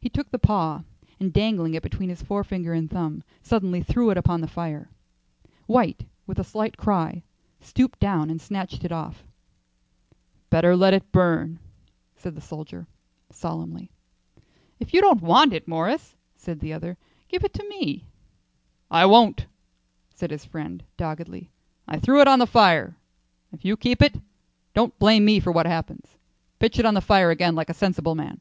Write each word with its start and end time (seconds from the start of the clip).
He 0.00 0.10
took 0.10 0.30
the 0.30 0.38
paw, 0.38 0.82
and 1.18 1.32
dangling 1.32 1.72
it 1.72 1.82
between 1.82 2.10
his 2.10 2.20
forefinger 2.20 2.74
and 2.74 2.90
thumb, 2.90 3.22
suddenly 3.42 3.82
threw 3.82 4.10
it 4.10 4.18
upon 4.18 4.42
the 4.42 4.46
fire. 4.46 4.90
White, 5.66 6.04
with 6.26 6.38
a 6.38 6.44
slight 6.44 6.76
cry, 6.76 7.22
stooped 7.62 8.00
down 8.00 8.28
and 8.28 8.38
snatched 8.38 8.84
it 8.84 8.92
off. 8.92 9.24
"Better 10.50 10.76
let 10.76 10.92
it 10.92 11.10
burn," 11.10 11.58
said 12.16 12.34
the 12.34 12.42
soldier, 12.42 12.86
solemnly. 13.30 13.90
"If 14.78 14.92
you 14.92 15.00
don't 15.00 15.22
want 15.22 15.54
it, 15.54 15.66
Morris," 15.66 16.16
said 16.36 16.60
the 16.60 16.74
other, 16.74 16.98
"give 17.28 17.42
it 17.42 17.54
to 17.54 17.66
me." 17.70 18.04
"I 18.90 19.06
won't," 19.06 19.46
said 20.14 20.30
his 20.30 20.44
friend, 20.44 20.84
doggedly. 20.98 21.48
"I 21.88 21.98
threw 21.98 22.20
it 22.20 22.28
on 22.28 22.40
the 22.40 22.46
fire. 22.46 22.98
If 23.52 23.64
you 23.64 23.74
keep 23.78 24.02
it, 24.02 24.16
don't 24.74 24.98
blame 24.98 25.24
me 25.24 25.40
for 25.40 25.50
what 25.50 25.64
happens. 25.64 26.14
Pitch 26.58 26.78
it 26.78 26.84
on 26.84 26.92
the 26.92 27.00
fire 27.00 27.30
again 27.30 27.54
like 27.54 27.70
a 27.70 27.74
sensible 27.74 28.14
man." 28.14 28.38